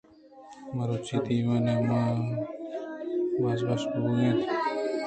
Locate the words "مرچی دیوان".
0.75-1.67